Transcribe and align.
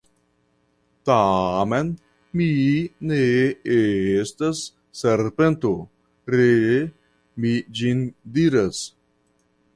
Tamen 1.09 1.91
mi 2.41 2.47
ne 3.11 3.19
estas 3.75 4.63
serpento, 5.03 5.75
ree 6.37 6.81
mi 7.45 7.55
ĝin 7.81 8.05
diras. 8.39 8.83